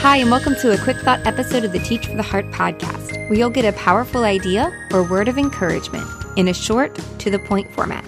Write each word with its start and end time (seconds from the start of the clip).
Hi, 0.00 0.16
and 0.16 0.30
welcome 0.30 0.54
to 0.62 0.72
a 0.72 0.78
quick 0.82 0.96
thought 0.96 1.26
episode 1.26 1.62
of 1.62 1.72
the 1.72 1.78
Teach 1.78 2.06
for 2.06 2.16
the 2.16 2.22
Heart 2.22 2.50
podcast, 2.52 3.12
where 3.28 3.38
you'll 3.38 3.50
get 3.50 3.66
a 3.66 3.76
powerful 3.78 4.24
idea 4.24 4.72
or 4.94 5.02
word 5.02 5.28
of 5.28 5.36
encouragement 5.36 6.08
in 6.38 6.48
a 6.48 6.54
short, 6.54 6.98
to 7.18 7.30
the 7.30 7.38
point 7.38 7.70
format. 7.74 8.02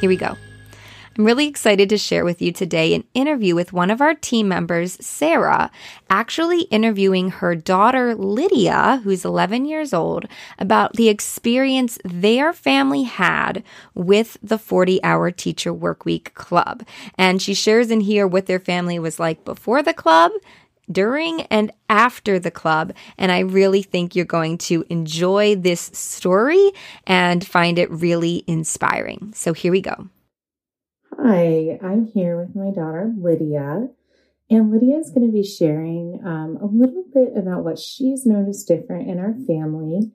Here 0.00 0.08
we 0.08 0.16
go. 0.16 0.36
I'm 1.18 1.26
really 1.26 1.48
excited 1.48 1.88
to 1.88 1.98
share 1.98 2.24
with 2.24 2.40
you 2.40 2.52
today 2.52 2.94
an 2.94 3.02
interview 3.12 3.56
with 3.56 3.72
one 3.72 3.90
of 3.90 4.00
our 4.00 4.14
team 4.14 4.46
members, 4.46 4.96
Sarah, 5.04 5.72
actually 6.08 6.62
interviewing 6.62 7.30
her 7.30 7.56
daughter, 7.56 8.14
Lydia, 8.14 9.00
who's 9.02 9.24
11 9.24 9.64
years 9.64 9.92
old, 9.92 10.26
about 10.60 10.92
the 10.94 11.08
experience 11.08 11.98
their 12.04 12.52
family 12.52 13.02
had 13.02 13.64
with 13.94 14.38
the 14.44 14.58
40 14.58 15.02
hour 15.02 15.32
teacher 15.32 15.74
workweek 15.74 16.34
club. 16.34 16.84
And 17.18 17.42
she 17.42 17.52
shares 17.52 17.90
in 17.90 18.02
here 18.02 18.28
what 18.28 18.46
their 18.46 18.60
family 18.60 19.00
was 19.00 19.18
like 19.18 19.44
before 19.44 19.82
the 19.82 19.92
club 19.92 20.30
during 20.90 21.42
and 21.42 21.72
after 21.88 22.38
the 22.38 22.50
club. 22.50 22.92
And 23.18 23.30
I 23.30 23.40
really 23.40 23.82
think 23.82 24.14
you're 24.14 24.24
going 24.24 24.58
to 24.58 24.84
enjoy 24.88 25.56
this 25.56 25.90
story 25.92 26.72
and 27.06 27.46
find 27.46 27.78
it 27.78 27.90
really 27.90 28.44
inspiring. 28.46 29.32
So 29.34 29.52
here 29.52 29.72
we 29.72 29.80
go. 29.80 30.08
Hi, 31.18 31.78
I'm 31.82 32.06
here 32.06 32.36
with 32.40 32.56
my 32.56 32.70
daughter, 32.70 33.12
Lydia. 33.16 33.88
And 34.50 34.70
Lydia 34.70 34.98
is 34.98 35.10
going 35.10 35.26
to 35.26 35.32
be 35.32 35.44
sharing 35.44 36.20
um, 36.24 36.58
a 36.60 36.66
little 36.66 37.04
bit 37.12 37.36
about 37.36 37.64
what 37.64 37.78
she's 37.78 38.26
noticed 38.26 38.68
different 38.68 39.08
in 39.08 39.18
our 39.18 39.34
family 39.46 40.12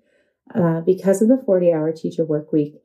uh, 0.53 0.81
because 0.81 1.21
of 1.21 1.27
the 1.27 1.41
40 1.45 1.73
hour 1.73 1.91
teacher 1.91 2.25
work 2.25 2.51
week. 2.51 2.75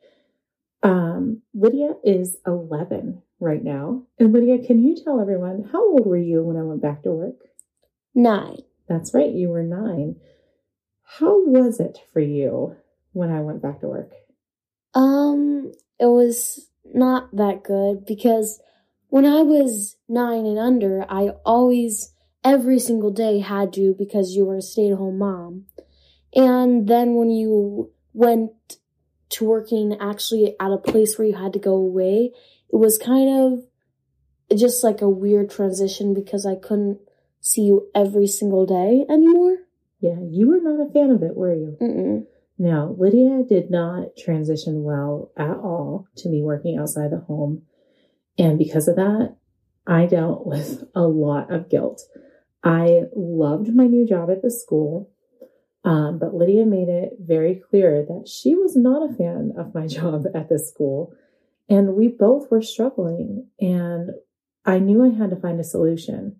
Um, 0.82 1.42
Lydia 1.54 1.94
is 2.04 2.36
11 2.46 3.22
right 3.40 3.62
now. 3.62 4.04
And 4.18 4.32
Lydia, 4.32 4.64
can 4.66 4.82
you 4.82 4.96
tell 4.96 5.20
everyone 5.20 5.68
how 5.72 5.90
old 5.90 6.06
were 6.06 6.16
you 6.16 6.42
when 6.42 6.56
I 6.56 6.62
went 6.62 6.80
back 6.82 7.02
to 7.02 7.10
work? 7.10 7.36
Nine. 8.14 8.58
That's 8.88 9.14
right, 9.14 9.30
you 9.30 9.48
were 9.48 9.62
nine. 9.62 10.16
How 11.02 11.44
was 11.44 11.80
it 11.80 11.98
for 12.12 12.20
you 12.20 12.76
when 13.12 13.30
I 13.30 13.40
went 13.40 13.62
back 13.62 13.80
to 13.80 13.88
work? 13.88 14.12
Um, 14.94 15.72
it 15.98 16.06
was 16.06 16.68
not 16.84 17.34
that 17.36 17.62
good 17.62 18.04
because 18.06 18.60
when 19.08 19.24
I 19.26 19.42
was 19.42 19.96
nine 20.08 20.46
and 20.46 20.58
under, 20.58 21.04
I 21.08 21.30
always, 21.44 22.12
every 22.44 22.78
single 22.78 23.10
day 23.10 23.40
had 23.40 23.72
to 23.74 23.94
because 23.98 24.34
you 24.34 24.44
were 24.44 24.56
a 24.56 24.62
stay 24.62 24.90
at 24.90 24.98
home 24.98 25.18
mom. 25.18 25.66
And 26.34 26.88
then 26.88 27.14
when 27.14 27.30
you 27.30 27.92
went 28.14 28.52
to 29.30 29.44
working 29.44 29.96
actually 30.00 30.56
at 30.58 30.70
a 30.70 30.78
place 30.78 31.18
where 31.18 31.28
you 31.28 31.34
had 31.34 31.52
to 31.54 31.58
go 31.58 31.74
away, 31.74 32.32
it 32.72 32.76
was 32.76 32.98
kind 32.98 33.28
of 34.48 34.58
just 34.58 34.82
like 34.82 35.00
a 35.00 35.08
weird 35.08 35.50
transition 35.50 36.14
because 36.14 36.44
I 36.46 36.54
couldn't 36.54 36.98
see 37.42 37.62
you 37.62 37.88
every 37.94 38.26
single 38.26 38.64
day 38.64 39.04
anymore. 39.10 39.58
Yeah, 40.00 40.16
you 40.30 40.48
were 40.48 40.60
not 40.60 40.88
a 40.88 40.90
fan 40.90 41.10
of 41.10 41.22
it, 41.22 41.36
were 41.36 41.54
you? 41.54 41.76
Mm-mm. 41.80 42.24
Now, 42.58 42.94
Lydia 42.96 43.42
did 43.46 43.70
not 43.70 44.16
transition 44.16 44.84
well 44.84 45.30
at 45.36 45.50
all 45.50 46.06
to 46.16 46.28
me 46.28 46.42
working 46.42 46.78
outside 46.78 47.10
the 47.10 47.18
home. 47.18 47.62
And 48.38 48.58
because 48.58 48.88
of 48.88 48.96
that, 48.96 49.36
I 49.86 50.06
dealt 50.06 50.46
with 50.46 50.84
a 50.94 51.02
lot 51.02 51.52
of 51.52 51.68
guilt. 51.68 52.02
I 52.62 53.02
loved 53.14 53.74
my 53.74 53.86
new 53.86 54.06
job 54.06 54.30
at 54.30 54.42
the 54.42 54.50
school, 54.50 55.10
um, 55.84 56.18
but 56.20 56.34
Lydia 56.34 56.64
made 56.64 56.88
it 56.88 57.14
very 57.18 57.56
clear 57.68 58.04
that 58.06 58.28
she 58.28 58.54
was 58.54 58.76
not 58.76 59.10
a 59.10 59.14
fan 59.14 59.52
of 59.58 59.74
my 59.74 59.86
job 59.88 60.26
at 60.34 60.48
the 60.48 60.58
school. 60.58 61.12
And 61.68 61.94
we 61.94 62.08
both 62.08 62.50
were 62.50 62.62
struggling. 62.62 63.48
And 63.60 64.10
I 64.64 64.78
knew 64.78 65.04
I 65.04 65.16
had 65.16 65.30
to 65.30 65.36
find 65.36 65.58
a 65.58 65.64
solution. 65.64 66.36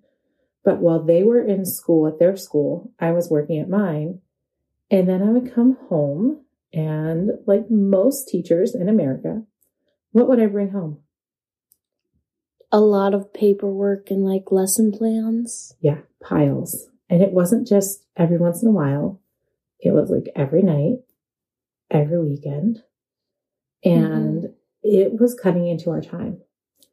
But 0.65 0.79
while 0.79 1.03
they 1.03 1.25
were 1.25 1.43
in 1.43 1.65
school 1.65 2.07
at 2.07 2.19
their 2.19 2.37
school, 2.37 2.93
I 2.99 3.13
was 3.13 3.31
working 3.31 3.59
at 3.59 3.69
mine. 3.69 4.21
And 4.91 5.09
then 5.09 5.23
I 5.23 5.31
would 5.31 5.55
come 5.55 5.77
home 5.89 6.45
and, 6.73 7.33
like 7.47 7.71
most 7.71 8.29
teachers 8.29 8.75
in 8.75 8.89
America, 8.89 9.43
what 10.13 10.29
would 10.29 10.41
I 10.41 10.47
bring 10.47 10.71
home? 10.71 10.99
A 12.71 12.81
lot 12.81 13.15
of 13.15 13.35
paperwork 13.35 14.11
and 14.11 14.25
like 14.25 14.51
lesson 14.51 14.93
plans. 14.93 15.75
Yeah, 15.81 15.99
piles. 16.23 16.89
And 17.11 17.23
it 17.23 17.33
wasn't 17.33 17.67
just 17.67 18.05
every 18.17 18.39
once 18.39 18.63
in 18.63 18.69
a 18.69 18.73
while, 18.73 19.21
it 19.81 19.93
was 19.93 20.11
like 20.11 20.33
every 20.37 20.63
night, 20.63 20.99
every 21.91 22.23
weekend. 22.23 22.83
And 23.85 24.45
mm-hmm. 24.45 24.53
it 24.83 25.21
was 25.21 25.39
cutting 25.39 25.67
into 25.67 25.91
our 25.91 26.01
time. 26.01 26.39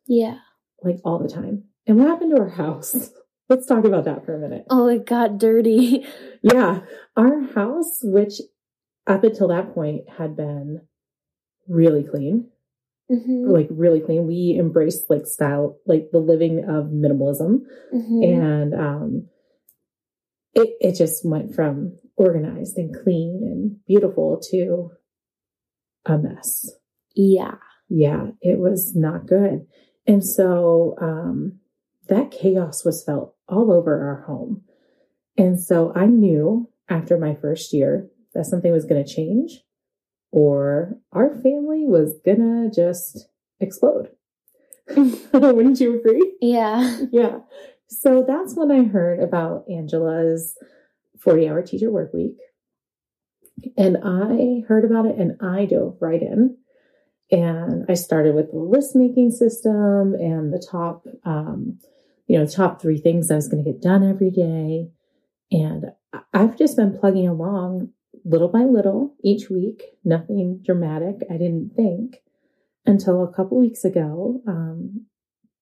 Yeah. 0.08 0.40
Like 0.82 1.00
all 1.06 1.20
the 1.20 1.30
time. 1.30 1.66
And 1.86 1.98
what 1.98 2.08
happened 2.08 2.36
to 2.36 2.42
our 2.42 2.50
house? 2.50 3.12
Let's 3.50 3.66
talk 3.66 3.84
about 3.84 4.06
that 4.06 4.26
for 4.26 4.36
a 4.36 4.40
minute. 4.40 4.66
Oh, 4.70 4.88
it 4.88 5.08
got 5.08 5.40
dirty. 5.40 6.06
yeah. 6.44 6.82
Our 7.18 7.42
house, 7.54 8.00
which 8.04 8.34
up 9.08 9.24
until 9.24 9.48
that 9.48 9.74
point 9.74 10.04
had 10.18 10.36
been 10.38 10.82
really 11.68 12.04
clean, 12.04 12.50
mm-hmm. 13.12 13.50
like 13.50 13.68
really 13.72 14.02
clean. 14.02 14.28
We 14.28 14.56
embraced 14.60 15.10
like 15.10 15.26
style, 15.26 15.80
like 15.88 16.12
the 16.12 16.20
living 16.20 16.60
of 16.60 16.92
minimalism. 16.92 17.62
Mm-hmm. 17.92 18.24
And 18.24 18.74
um, 18.76 19.28
it, 20.54 20.70
it 20.80 20.96
just 20.96 21.28
went 21.28 21.56
from 21.56 21.98
organized 22.18 22.78
and 22.78 22.96
clean 23.04 23.42
and 23.44 23.84
beautiful 23.88 24.40
to 24.52 24.92
a 26.06 26.20
mess. 26.20 26.70
Yeah. 27.16 27.56
Yeah. 27.90 28.28
It 28.42 28.60
was 28.60 28.96
not 28.96 29.26
good. 29.26 29.66
And 30.06 30.24
so, 30.24 30.96
um, 31.02 31.59
that 32.10 32.32
chaos 32.32 32.84
was 32.84 33.04
felt 33.04 33.36
all 33.48 33.72
over 33.72 34.08
our 34.08 34.24
home. 34.24 34.64
And 35.38 35.60
so 35.60 35.94
I 35.96 36.06
knew 36.06 36.70
after 36.90 37.18
my 37.18 37.36
first 37.36 37.72
year 37.74 38.10
that 38.34 38.46
something 38.46 38.72
was 38.72 38.86
going 38.86 39.04
to 39.04 39.14
change 39.14 39.62
or 40.32 40.98
our 41.12 41.34
family 41.36 41.86
was 41.86 42.16
going 42.26 42.40
to 42.40 42.72
just 42.76 43.28
explode. 43.60 44.10
Wouldn't 44.96 45.80
you 45.80 46.00
agree? 46.00 46.34
Yeah. 46.42 47.00
Yeah. 47.12 47.40
So 47.88 48.24
that's 48.28 48.56
when 48.56 48.72
I 48.72 48.84
heard 48.84 49.20
about 49.20 49.66
Angela's 49.70 50.56
40 51.20 51.50
hour 51.50 51.62
teacher 51.62 51.92
work 51.92 52.14
week. 52.14 52.38
And 53.78 53.98
I 54.04 54.64
heard 54.68 54.86
about 54.86 55.06
it 55.06 55.18
and 55.18 55.38
I 55.42 55.66
dove 55.66 55.98
right 56.00 56.22
in. 56.22 56.58
And 57.32 57.86
I 57.88 57.94
started 57.94 58.34
with 58.34 58.52
the 58.52 58.58
list 58.58 58.96
making 58.96 59.32
system 59.32 60.14
and 60.16 60.52
the 60.52 60.66
top 60.72 61.06
um, 61.26 61.80
you 62.30 62.38
know, 62.38 62.46
top 62.46 62.80
three 62.80 63.00
things 63.00 63.32
I 63.32 63.36
was 63.36 63.48
going 63.48 63.64
to 63.64 63.70
get 63.70 63.82
done 63.82 64.08
every 64.08 64.30
day. 64.30 64.92
And 65.52 65.86
I've 66.32 66.56
just 66.58 66.78
been 66.78 66.98
plugging 66.98 67.28
along 67.28 67.90
little 68.24 68.50
by 68.50 68.66
little 68.66 69.16
each 69.24 69.50
week, 69.50 69.84
nothing 70.06 70.62
dramatic, 70.64 71.16
I 71.30 71.34
didn't 71.34 71.74
think, 71.76 72.18
until 72.86 73.24
a 73.24 73.34
couple 73.34 73.60
weeks 73.60 73.84
ago, 73.84 74.42
um, 74.48 75.08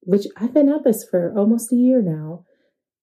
which 0.01 0.25
I've 0.35 0.53
been 0.53 0.67
at 0.67 0.83
this 0.83 1.07
for 1.09 1.33
almost 1.38 1.72
a 1.72 1.78
year 1.78 2.01
now. 2.01 2.44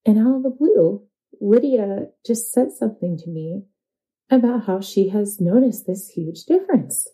And 0.04 0.18
out 0.18 0.36
of 0.36 0.42
the 0.42 0.50
blue, 0.50 1.02
Lydia 1.40 2.08
just 2.24 2.52
said 2.52 2.70
something 2.70 3.16
to 3.16 3.30
me 3.30 3.62
about 4.30 4.66
how 4.66 4.82
she 4.82 5.08
has 5.08 5.40
noticed 5.40 5.86
this 5.86 6.10
huge 6.10 6.44
difference. 6.44 7.08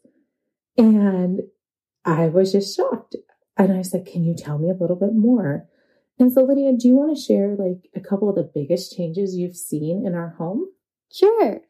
And 0.76 1.42
I 2.04 2.26
was 2.26 2.50
just 2.50 2.76
shocked. 2.76 3.14
And 3.56 3.72
I 3.72 3.82
said, 3.82 4.04
Can 4.04 4.24
you 4.24 4.34
tell 4.34 4.58
me 4.58 4.68
a 4.68 4.74
little 4.74 4.96
bit 4.96 5.14
more? 5.14 5.68
And 6.20 6.30
so, 6.30 6.44
Lydia, 6.44 6.74
do 6.74 6.86
you 6.86 6.96
want 6.96 7.16
to 7.16 7.20
share 7.20 7.56
like 7.56 7.88
a 7.96 8.00
couple 8.00 8.28
of 8.28 8.36
the 8.36 8.42
biggest 8.54 8.94
changes 8.94 9.34
you've 9.34 9.56
seen 9.56 10.06
in 10.06 10.14
our 10.14 10.34
home? 10.36 10.66
Sure. 11.10 11.62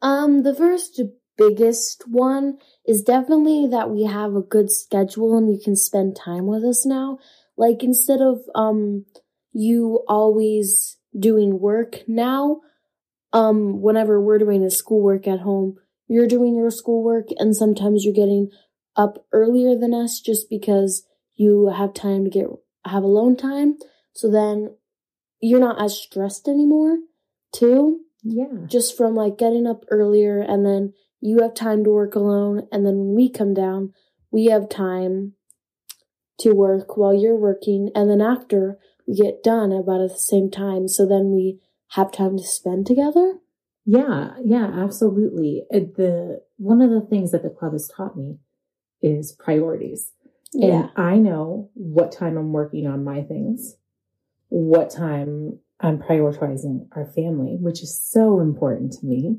Um, 0.00 0.44
the 0.44 0.54
first 0.54 0.98
biggest 1.36 2.08
one 2.08 2.56
is 2.86 3.02
definitely 3.02 3.66
that 3.66 3.90
we 3.90 4.04
have 4.04 4.34
a 4.34 4.40
good 4.40 4.70
schedule 4.70 5.36
and 5.36 5.52
you 5.52 5.60
can 5.62 5.76
spend 5.76 6.16
time 6.16 6.46
with 6.46 6.64
us 6.64 6.86
now. 6.86 7.18
Like 7.58 7.82
instead 7.82 8.22
of 8.22 8.40
um 8.54 9.04
you 9.52 10.04
always 10.08 10.96
doing 11.18 11.60
work 11.60 12.02
now, 12.08 12.62
um 13.34 13.82
whenever 13.82 14.20
we're 14.20 14.38
doing 14.38 14.62
the 14.62 14.70
schoolwork 14.70 15.28
at 15.28 15.40
home, 15.40 15.76
you're 16.08 16.26
doing 16.26 16.56
your 16.56 16.70
schoolwork 16.70 17.26
and 17.38 17.54
sometimes 17.54 18.04
you're 18.04 18.14
getting 18.14 18.50
up 18.96 19.26
earlier 19.32 19.76
than 19.76 19.92
us 19.92 20.20
just 20.20 20.48
because 20.48 21.04
you 21.34 21.68
have 21.68 21.92
time 21.92 22.24
to 22.24 22.30
get 22.30 22.46
have 22.84 23.02
alone 23.02 23.36
time. 23.36 23.76
So 24.12 24.30
then 24.30 24.76
you're 25.40 25.60
not 25.60 25.82
as 25.82 25.98
stressed 25.98 26.48
anymore, 26.48 26.98
too. 27.52 28.00
Yeah. 28.22 28.66
Just 28.66 28.96
from 28.96 29.14
like 29.14 29.38
getting 29.38 29.66
up 29.66 29.84
earlier 29.90 30.40
and 30.40 30.64
then 30.66 30.92
you 31.20 31.40
have 31.42 31.54
time 31.54 31.84
to 31.84 31.90
work 31.90 32.14
alone. 32.14 32.68
And 32.70 32.86
then 32.86 32.98
when 32.98 33.14
we 33.14 33.30
come 33.30 33.54
down, 33.54 33.92
we 34.30 34.46
have 34.46 34.68
time 34.68 35.34
to 36.40 36.52
work 36.52 36.96
while 36.96 37.14
you're 37.14 37.36
working. 37.36 37.90
And 37.94 38.10
then 38.10 38.20
after 38.20 38.78
we 39.06 39.14
get 39.14 39.42
done 39.42 39.72
about 39.72 40.00
at 40.00 40.10
the 40.10 40.18
same 40.18 40.50
time. 40.50 40.88
So 40.88 41.06
then 41.06 41.32
we 41.32 41.60
have 41.92 42.12
time 42.12 42.36
to 42.36 42.44
spend 42.44 42.86
together. 42.86 43.34
Yeah, 43.84 44.34
yeah, 44.44 44.66
absolutely. 44.66 45.64
The 45.70 46.42
one 46.58 46.80
of 46.80 46.90
the 46.90 47.00
things 47.00 47.32
that 47.32 47.42
the 47.42 47.50
club 47.50 47.72
has 47.72 47.88
taught 47.88 48.16
me 48.16 48.38
is 49.02 49.32
priorities. 49.32 50.12
Yeah. 50.52 50.68
And 50.68 50.90
I 50.96 51.16
know 51.16 51.70
what 51.74 52.12
time 52.12 52.36
I'm 52.36 52.52
working 52.52 52.86
on 52.86 53.04
my 53.04 53.22
things, 53.22 53.76
what 54.48 54.90
time 54.90 55.58
I'm 55.80 55.98
prioritizing 55.98 56.88
our 56.92 57.06
family, 57.06 57.56
which 57.60 57.82
is 57.82 57.98
so 57.98 58.40
important 58.40 58.92
to 58.94 59.06
me. 59.06 59.38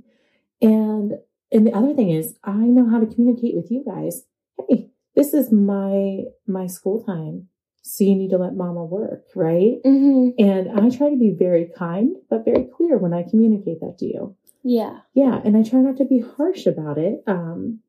And 0.61 1.13
and 1.51 1.67
the 1.67 1.73
other 1.73 1.93
thing 1.93 2.11
is 2.11 2.35
I 2.43 2.55
know 2.55 2.89
how 2.89 2.99
to 2.99 3.05
communicate 3.05 3.55
with 3.55 3.69
you 3.71 3.83
guys. 3.85 4.23
Hey, 4.69 4.89
this 5.15 5.33
is 5.33 5.51
my 5.51 6.23
my 6.47 6.67
school 6.67 7.03
time. 7.03 7.47
So 7.83 8.03
you 8.03 8.15
need 8.15 8.29
to 8.29 8.37
let 8.37 8.55
mama 8.55 8.85
work, 8.85 9.25
right? 9.35 9.77
Mm-hmm. 9.83 10.29
And 10.37 10.69
I 10.79 10.95
try 10.95 11.09
to 11.09 11.17
be 11.17 11.35
very 11.37 11.71
kind, 11.75 12.15
but 12.29 12.45
very 12.45 12.67
clear 12.75 12.97
when 12.97 13.11
I 13.11 13.23
communicate 13.23 13.79
that 13.79 13.97
to 13.99 14.05
you. 14.05 14.35
Yeah. 14.63 14.99
Yeah. 15.15 15.41
And 15.43 15.57
I 15.57 15.63
try 15.63 15.79
not 15.79 15.97
to 15.97 16.05
be 16.05 16.23
harsh 16.37 16.67
about 16.67 16.99
it. 16.99 17.23
Um, 17.25 17.79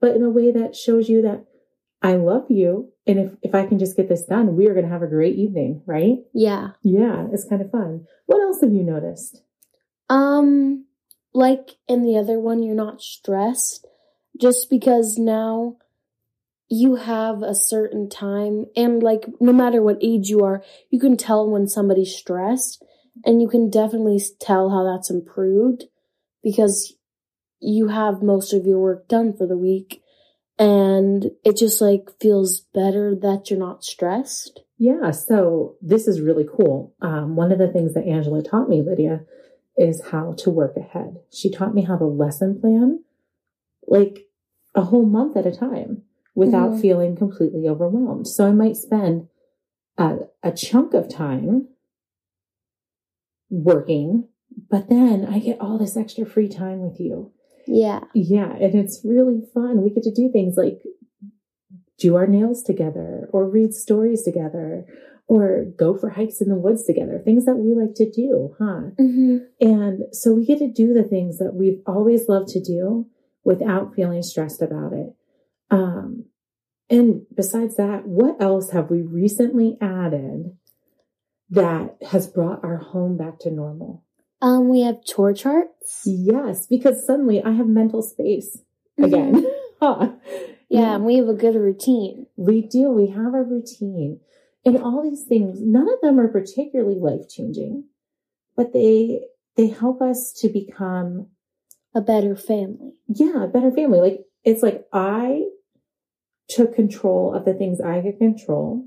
but 0.00 0.14
in 0.14 0.22
a 0.22 0.30
way 0.30 0.52
that 0.52 0.76
shows 0.76 1.08
you 1.08 1.22
that 1.22 1.44
I 2.02 2.14
love 2.14 2.46
you. 2.48 2.92
And 3.06 3.18
if, 3.18 3.32
if 3.42 3.54
I 3.54 3.66
can 3.66 3.78
just 3.78 3.96
get 3.96 4.08
this 4.08 4.24
done, 4.24 4.56
we 4.56 4.66
are 4.66 4.74
going 4.74 4.86
to 4.86 4.92
have 4.92 5.02
a 5.02 5.06
great 5.06 5.36
evening, 5.36 5.82
right? 5.86 6.18
Yeah. 6.32 6.70
Yeah. 6.82 7.26
It's 7.32 7.46
kind 7.46 7.60
of 7.60 7.70
fun. 7.70 8.06
What 8.26 8.40
else 8.40 8.60
have 8.62 8.72
you 8.72 8.82
noticed? 8.82 9.42
Um, 10.08 10.86
like 11.34 11.76
in 11.88 12.02
the 12.02 12.16
other 12.16 12.40
one, 12.40 12.62
you're 12.62 12.74
not 12.74 13.02
stressed 13.02 13.86
just 14.40 14.70
because 14.70 15.18
now 15.18 15.76
you 16.68 16.94
have 16.94 17.42
a 17.42 17.54
certain 17.54 18.08
time 18.08 18.66
and 18.76 19.02
like 19.02 19.26
no 19.40 19.52
matter 19.52 19.82
what 19.82 19.98
age 20.00 20.28
you 20.28 20.40
are, 20.44 20.62
you 20.88 20.98
can 20.98 21.16
tell 21.16 21.50
when 21.50 21.66
somebody's 21.66 22.14
stressed 22.14 22.82
and 23.24 23.42
you 23.42 23.48
can 23.48 23.68
definitely 23.68 24.20
tell 24.38 24.70
how 24.70 24.84
that's 24.84 25.10
improved 25.10 25.84
because 26.42 26.94
you 27.60 27.88
have 27.88 28.22
most 28.22 28.54
of 28.54 28.66
your 28.66 28.78
work 28.78 29.08
done 29.08 29.36
for 29.36 29.46
the 29.46 29.58
week 29.58 30.00
and 30.60 31.30
it 31.42 31.56
just 31.56 31.80
like 31.80 32.10
feels 32.20 32.60
better 32.74 33.16
that 33.16 33.48
you're 33.48 33.58
not 33.58 33.82
stressed. 33.82 34.60
Yeah. 34.76 35.10
So 35.10 35.76
this 35.80 36.06
is 36.06 36.20
really 36.20 36.46
cool. 36.46 36.94
Um, 37.00 37.34
one 37.34 37.50
of 37.50 37.58
the 37.58 37.68
things 37.68 37.94
that 37.94 38.04
Angela 38.04 38.42
taught 38.42 38.68
me, 38.68 38.82
Lydia, 38.82 39.22
is 39.78 40.02
how 40.10 40.34
to 40.38 40.50
work 40.50 40.76
ahead. 40.76 41.16
She 41.32 41.50
taught 41.50 41.74
me 41.74 41.82
how 41.82 41.96
to 41.96 42.04
lesson 42.04 42.60
plan 42.60 43.02
like 43.86 44.26
a 44.74 44.82
whole 44.82 45.06
month 45.06 45.34
at 45.36 45.46
a 45.46 45.56
time 45.56 46.02
without 46.34 46.72
Mhm. 46.72 46.80
feeling 46.80 47.16
completely 47.16 47.66
overwhelmed. 47.66 48.28
So 48.28 48.46
I 48.46 48.52
might 48.52 48.76
spend 48.76 49.28
a, 49.96 50.18
a 50.42 50.52
chunk 50.52 50.92
of 50.92 51.08
time 51.08 51.68
working, 53.48 54.28
but 54.68 54.90
then 54.90 55.24
I 55.24 55.38
get 55.38 55.60
all 55.60 55.78
this 55.78 55.96
extra 55.96 56.26
free 56.26 56.48
time 56.48 56.80
with 56.80 57.00
you. 57.00 57.32
Yeah. 57.70 58.00
Yeah, 58.14 58.52
and 58.52 58.74
it's 58.74 59.00
really 59.04 59.42
fun. 59.54 59.82
We 59.82 59.90
get 59.90 60.02
to 60.04 60.14
do 60.14 60.30
things 60.32 60.56
like 60.56 60.82
do 61.98 62.16
our 62.16 62.26
nails 62.26 62.62
together 62.62 63.28
or 63.32 63.48
read 63.48 63.74
stories 63.74 64.22
together 64.22 64.86
or 65.26 65.66
go 65.76 65.96
for 65.96 66.10
hikes 66.10 66.40
in 66.40 66.48
the 66.48 66.56
woods 66.56 66.84
together, 66.84 67.20
things 67.24 67.44
that 67.44 67.54
we 67.54 67.72
like 67.72 67.94
to 67.94 68.10
do, 68.10 68.56
huh? 68.58 68.90
Mm-hmm. 68.98 69.36
And 69.60 70.02
so 70.12 70.32
we 70.32 70.44
get 70.44 70.58
to 70.58 70.72
do 70.72 70.92
the 70.92 71.04
things 71.04 71.38
that 71.38 71.54
we've 71.54 71.80
always 71.86 72.28
loved 72.28 72.48
to 72.48 72.60
do 72.60 73.06
without 73.44 73.94
feeling 73.94 74.22
stressed 74.22 74.60
about 74.60 74.92
it. 74.92 75.14
Um, 75.70 76.24
and 76.88 77.22
besides 77.32 77.76
that, 77.76 78.06
what 78.06 78.42
else 78.42 78.70
have 78.70 78.90
we 78.90 79.02
recently 79.02 79.78
added 79.80 80.56
that 81.50 81.96
has 82.10 82.26
brought 82.26 82.64
our 82.64 82.78
home 82.78 83.16
back 83.16 83.38
to 83.40 83.50
normal? 83.52 84.04
Um, 84.42 84.68
we 84.68 84.80
have 84.82 85.04
chore 85.04 85.32
charts. 85.34 86.02
Yes, 86.06 86.66
because 86.66 87.04
suddenly 87.06 87.42
I 87.42 87.52
have 87.52 87.66
mental 87.66 88.02
space 88.02 88.58
again. 88.98 89.46
Huh. 89.82 90.10
Yeah, 90.68 90.96
and 90.96 91.06
we 91.06 91.16
have 91.16 91.28
a 91.28 91.32
good 91.32 91.54
routine. 91.54 92.26
We 92.36 92.60
do. 92.60 92.90
We 92.90 93.06
have 93.06 93.32
a 93.32 93.42
routine. 93.42 94.20
And 94.62 94.76
all 94.76 95.02
these 95.02 95.24
things, 95.24 95.58
none 95.62 95.88
of 95.90 96.02
them 96.02 96.20
are 96.20 96.28
particularly 96.28 96.96
life 97.00 97.26
changing, 97.30 97.84
but 98.56 98.74
they 98.74 99.22
they 99.56 99.68
help 99.68 100.02
us 100.02 100.34
to 100.42 100.50
become 100.50 101.28
A 101.94 102.02
better 102.02 102.36
family. 102.36 102.92
yeah, 103.08 103.44
a 103.44 103.48
better 103.48 103.70
family. 103.70 104.00
Like 104.00 104.20
it's 104.44 104.62
like 104.62 104.86
I 104.92 105.44
took 106.50 106.74
control 106.74 107.34
of 107.34 107.46
the 107.46 107.54
things 107.54 107.80
I 107.80 108.02
could 108.02 108.18
control. 108.18 108.84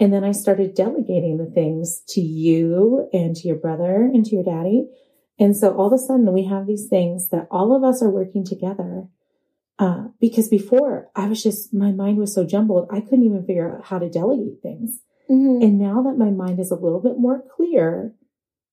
And 0.00 0.12
then 0.12 0.24
I 0.24 0.32
started 0.32 0.74
delegating 0.74 1.36
the 1.36 1.50
things 1.50 2.02
to 2.08 2.22
you 2.22 3.08
and 3.12 3.36
to 3.36 3.46
your 3.46 3.58
brother 3.58 3.96
and 3.96 4.24
to 4.24 4.34
your 4.34 4.44
daddy. 4.44 4.88
And 5.38 5.54
so 5.54 5.76
all 5.76 5.88
of 5.88 5.92
a 5.92 5.98
sudden 5.98 6.32
we 6.32 6.46
have 6.46 6.66
these 6.66 6.88
things 6.88 7.28
that 7.28 7.46
all 7.50 7.76
of 7.76 7.84
us 7.84 8.02
are 8.02 8.10
working 8.10 8.44
together. 8.44 9.06
Uh, 9.78 10.08
because 10.20 10.48
before 10.48 11.08
I 11.14 11.26
was 11.28 11.42
just, 11.42 11.72
my 11.72 11.92
mind 11.92 12.18
was 12.18 12.34
so 12.34 12.44
jumbled, 12.44 12.88
I 12.90 13.00
couldn't 13.00 13.24
even 13.24 13.44
figure 13.46 13.76
out 13.76 13.84
how 13.84 13.98
to 13.98 14.10
delegate 14.10 14.62
things. 14.62 15.00
Mm-hmm. 15.30 15.62
And 15.62 15.78
now 15.78 16.02
that 16.02 16.18
my 16.18 16.30
mind 16.30 16.60
is 16.60 16.70
a 16.70 16.74
little 16.76 17.00
bit 17.00 17.18
more 17.18 17.42
clear, 17.56 18.14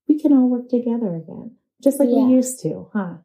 we 0.08 0.20
can 0.20 0.34
all 0.34 0.50
work 0.50 0.70
together 0.70 1.16
again, 1.16 1.56
just 1.84 2.00
like 2.00 2.10
Yeah. 2.10 2.26
we 2.26 2.34
used 2.34 2.62
to, 2.64 2.90
huh? 2.94 3.18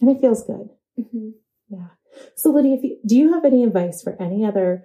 And 0.00 0.10
it 0.10 0.20
feels 0.20 0.44
good. 0.44 0.70
hmm 0.96 1.30
Yeah. 1.68 1.88
So, 2.34 2.50
Lydia, 2.50 2.76
if 2.76 2.82
you, 2.82 2.98
do 3.04 3.16
you 3.16 3.34
have 3.34 3.44
any 3.44 3.62
advice 3.62 4.02
for 4.02 4.20
any 4.20 4.44
other 4.44 4.84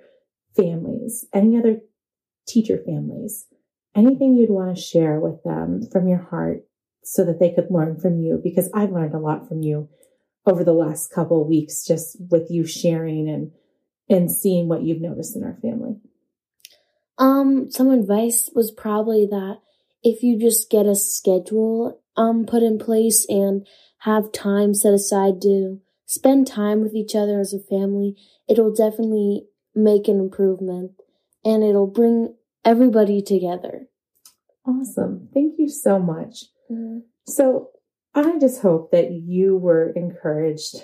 families, 0.55 1.25
any 1.33 1.57
other 1.57 1.81
teacher 2.47 2.79
families, 2.85 3.45
anything 3.95 4.35
you'd 4.35 4.49
want 4.49 4.75
to 4.75 4.81
share 4.81 5.19
with 5.19 5.43
them 5.43 5.87
from 5.91 6.07
your 6.07 6.21
heart 6.21 6.63
so 7.03 7.25
that 7.25 7.39
they 7.39 7.51
could 7.51 7.67
learn 7.69 7.99
from 7.99 8.19
you? 8.19 8.39
Because 8.43 8.69
I've 8.73 8.91
learned 8.91 9.13
a 9.13 9.19
lot 9.19 9.47
from 9.47 9.61
you 9.61 9.89
over 10.45 10.63
the 10.63 10.73
last 10.73 11.13
couple 11.13 11.47
weeks, 11.47 11.85
just 11.85 12.17
with 12.29 12.49
you 12.49 12.65
sharing 12.65 13.29
and 13.29 13.51
and 14.09 14.29
seeing 14.29 14.67
what 14.67 14.83
you've 14.83 15.01
noticed 15.01 15.35
in 15.37 15.43
our 15.43 15.57
family. 15.61 15.95
Um, 17.17 17.71
some 17.71 17.89
advice 17.91 18.49
was 18.53 18.71
probably 18.71 19.25
that 19.27 19.59
if 20.03 20.23
you 20.23 20.37
just 20.37 20.69
get 20.69 20.85
a 20.85 20.95
schedule 20.95 22.01
um 22.17 22.45
put 22.45 22.63
in 22.63 22.77
place 22.77 23.25
and 23.29 23.65
have 23.99 24.31
time 24.31 24.73
set 24.73 24.93
aside 24.93 25.39
to 25.41 25.79
spend 26.05 26.45
time 26.45 26.81
with 26.81 26.93
each 26.93 27.15
other 27.15 27.39
as 27.39 27.53
a 27.53 27.59
family, 27.59 28.15
it'll 28.49 28.73
definitely 28.73 29.45
make 29.73 30.07
an 30.07 30.19
improvement 30.19 30.91
and 31.43 31.63
it'll 31.63 31.87
bring 31.87 32.35
everybody 32.63 33.21
together. 33.21 33.87
Awesome. 34.65 35.29
Thank 35.33 35.55
you 35.57 35.69
so 35.69 35.99
much. 35.99 36.45
So 37.25 37.69
I 38.13 38.37
just 38.39 38.61
hope 38.61 38.91
that 38.91 39.11
you 39.11 39.57
were 39.57 39.91
encouraged 39.91 40.75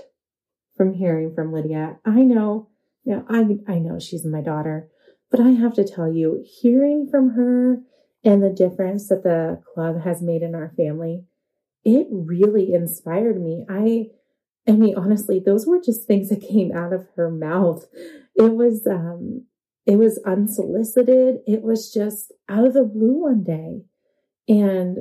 from 0.75 0.94
hearing 0.94 1.33
from 1.33 1.51
Lydia. 1.51 1.98
I 2.06 2.21
know, 2.21 2.69
now 3.06 3.25
I 3.30 3.57
I 3.68 3.80
know 3.80 4.00
she's 4.00 4.25
my 4.25 4.42
daughter, 4.42 4.89
but 5.30 5.39
I 5.39 5.50
have 5.50 5.74
to 5.75 5.88
tell 5.88 6.12
you, 6.12 6.44
hearing 6.62 7.07
from 7.09 7.31
her 7.31 7.81
and 8.24 8.44
the 8.44 8.50
difference 8.50 9.09
that 9.09 9.24
the 9.24 9.62
club 9.74 10.01
has 10.04 10.21
made 10.21 10.42
in 10.42 10.56
our 10.56 10.73
family, 10.76 11.23
it 11.83 12.07
really 12.11 12.73
inspired 12.73 13.42
me. 13.42 13.66
I 13.69 14.07
I 14.68 14.73
mean, 14.73 14.95
honestly, 14.97 15.40
those 15.40 15.66
were 15.66 15.80
just 15.81 16.06
things 16.06 16.30
that 16.30 16.42
came 16.42 16.76
out 16.76 16.92
of 16.94 17.07
her 17.16 17.31
mouth. 17.31 17.85
It 18.35 18.54
was 18.54 18.85
um 18.87 19.45
it 19.88 19.98
was 19.98 20.20
unsolicited. 20.26 21.38
It 21.48 21.64
was 21.64 21.92
just 21.92 22.34
out 22.50 22.68
of 22.68 22.74
the 22.74 22.84
blue 22.84 23.24
one 23.24 23.44
day. 23.44 23.84
And 24.50 24.98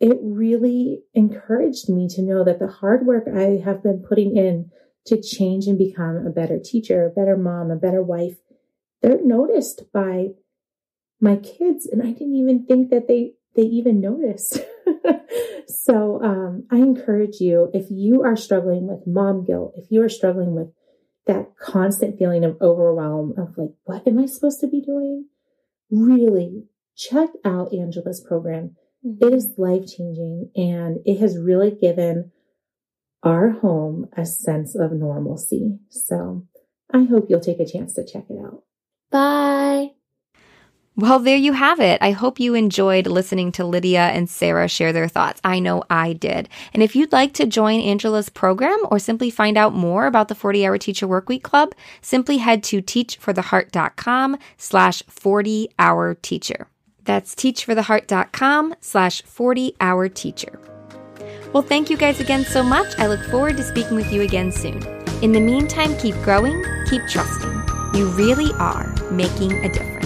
it 0.00 0.18
really 0.20 1.02
encouraged 1.14 1.88
me 1.88 2.08
to 2.10 2.22
know 2.22 2.44
that 2.44 2.58
the 2.58 2.66
hard 2.66 3.06
work 3.06 3.24
I 3.32 3.62
have 3.64 3.82
been 3.82 4.04
putting 4.06 4.36
in 4.36 4.70
to 5.06 5.22
change 5.22 5.66
and 5.66 5.78
become 5.78 6.26
a 6.26 6.30
better 6.30 6.58
teacher, 6.58 7.06
a 7.06 7.10
better 7.10 7.36
mom, 7.36 7.70
a 7.70 7.76
better 7.76 8.02
wife, 8.02 8.36
they're 9.02 9.24
noticed 9.24 9.84
by 9.92 10.30
my 11.20 11.36
kids. 11.36 11.86
And 11.86 12.02
I 12.02 12.10
didn't 12.10 12.34
even 12.34 12.66
think 12.66 12.90
that 12.90 13.06
they, 13.06 13.34
they 13.54 13.62
even 13.62 14.00
noticed. 14.00 14.60
so, 15.68 16.20
um, 16.22 16.66
I 16.72 16.76
encourage 16.76 17.40
you, 17.40 17.70
if 17.72 17.86
you 17.88 18.22
are 18.24 18.36
struggling 18.36 18.88
with 18.88 19.06
mom 19.06 19.44
guilt, 19.44 19.74
if 19.76 19.90
you 19.90 20.02
are 20.02 20.08
struggling 20.08 20.54
with 20.54 20.68
that 21.28 21.52
constant 21.60 22.18
feeling 22.18 22.44
of 22.44 22.56
overwhelm 22.60 23.34
of 23.38 23.56
like, 23.56 23.70
what 23.84 24.06
am 24.08 24.18
I 24.18 24.26
supposed 24.26 24.60
to 24.60 24.66
be 24.66 24.80
doing? 24.80 25.26
Really 25.90 26.64
check 26.96 27.30
out 27.44 27.72
Angela's 27.72 28.20
program. 28.20 28.74
Mm-hmm. 29.06 29.26
It 29.26 29.34
is 29.34 29.54
life 29.56 29.86
changing 29.86 30.50
and 30.56 30.98
it 31.04 31.20
has 31.20 31.38
really 31.38 31.70
given 31.70 32.32
our 33.22 33.50
home 33.50 34.08
a 34.16 34.26
sense 34.26 34.74
of 34.74 34.92
normalcy. 34.92 35.78
So 35.90 36.46
I 36.92 37.04
hope 37.04 37.26
you'll 37.28 37.40
take 37.40 37.60
a 37.60 37.66
chance 37.66 37.92
to 37.94 38.04
check 38.04 38.24
it 38.28 38.38
out. 38.44 38.64
Bye. 39.10 39.97
Well, 40.98 41.20
there 41.20 41.36
you 41.36 41.52
have 41.52 41.78
it. 41.78 42.02
I 42.02 42.10
hope 42.10 42.40
you 42.40 42.54
enjoyed 42.54 43.06
listening 43.06 43.52
to 43.52 43.64
Lydia 43.64 44.08
and 44.08 44.28
Sarah 44.28 44.66
share 44.66 44.92
their 44.92 45.06
thoughts. 45.06 45.40
I 45.44 45.60
know 45.60 45.84
I 45.88 46.12
did. 46.12 46.48
And 46.74 46.82
if 46.82 46.96
you'd 46.96 47.12
like 47.12 47.34
to 47.34 47.46
join 47.46 47.78
Angela's 47.78 48.28
program 48.28 48.80
or 48.90 48.98
simply 48.98 49.30
find 49.30 49.56
out 49.56 49.72
more 49.72 50.06
about 50.06 50.26
the 50.26 50.34
40 50.34 50.66
Hour 50.66 50.76
Teacher 50.76 51.06
Workweek 51.06 51.42
Club, 51.42 51.72
simply 52.02 52.38
head 52.38 52.64
to 52.64 52.82
teachfortheheart.com 52.82 54.38
slash 54.56 55.04
40 55.06 55.68
hour 55.78 56.16
teacher. 56.16 56.66
That's 57.04 57.32
teachfortheheart.com 57.36 58.74
slash 58.80 59.22
40 59.22 59.76
hour 59.80 60.08
teacher. 60.08 60.58
Well, 61.52 61.62
thank 61.62 61.90
you 61.90 61.96
guys 61.96 62.18
again 62.18 62.44
so 62.44 62.64
much. 62.64 62.98
I 62.98 63.06
look 63.06 63.22
forward 63.30 63.56
to 63.58 63.62
speaking 63.62 63.94
with 63.94 64.12
you 64.12 64.22
again 64.22 64.50
soon. 64.50 64.82
In 65.22 65.30
the 65.30 65.40
meantime, 65.40 65.96
keep 65.98 66.16
growing, 66.22 66.60
keep 66.90 67.02
trusting. 67.06 67.52
You 67.94 68.08
really 68.16 68.50
are 68.54 68.92
making 69.12 69.64
a 69.64 69.68
difference. 69.68 69.97